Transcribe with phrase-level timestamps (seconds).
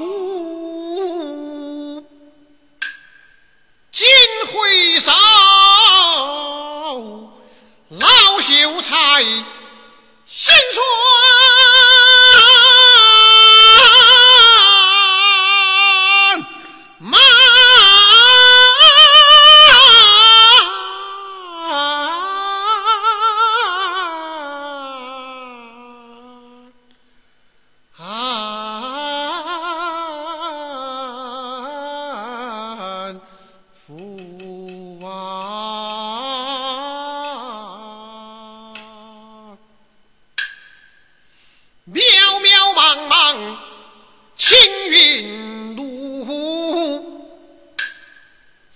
[0.00, 0.27] Oh.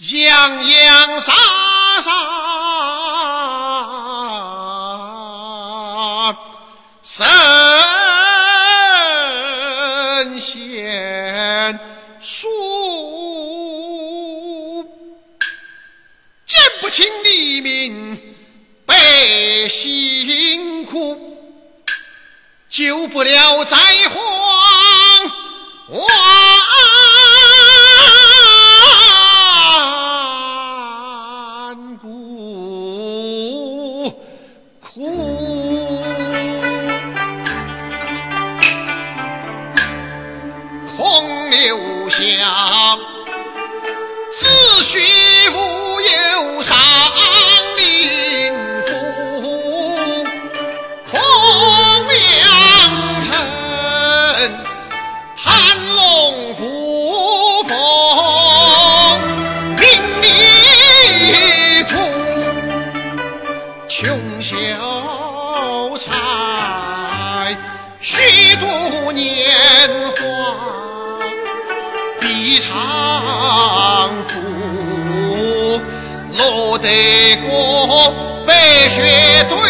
[0.00, 1.34] 洋洋洒
[2.00, 2.10] 洒，
[7.02, 7.26] 神
[10.40, 11.78] 仙
[12.22, 12.48] 书，
[16.46, 18.18] 见不清黎民
[18.86, 18.96] 百
[19.68, 21.36] 姓苦，
[22.70, 23.76] 救不了灾
[24.08, 24.18] 荒
[64.00, 64.56] 穷秀
[65.98, 67.54] 才
[68.00, 69.50] 虚度年
[70.16, 70.22] 华，
[72.18, 75.78] 比长富
[76.38, 78.10] 落得个
[78.46, 79.69] 白雪堆。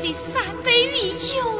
[0.00, 1.57] 第三杯米酒。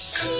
[0.00, 0.39] she